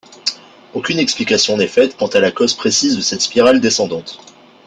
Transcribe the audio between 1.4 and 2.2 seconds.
n'est faite quant à